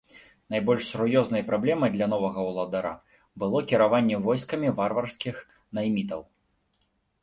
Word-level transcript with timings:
Найбольш 0.53 0.87
сур'ёзнай 0.93 1.43
праблемай 1.49 1.93
для 1.97 2.09
новага 2.15 2.47
ўладара 2.49 2.95
было 3.45 3.63
кіраванне 3.75 4.15
войскамі 4.27 4.77
варварскіх 4.83 5.35
наймітаў. 5.79 6.31